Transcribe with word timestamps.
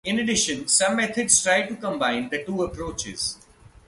In 0.03 0.17
addition, 0.17 0.67
some 0.67 0.95
methods 0.95 1.43
try 1.43 1.67
to 1.67 1.75
combine 1.75 2.27
the 2.29 2.43
two 2.43 2.63
approaches. 2.63 3.37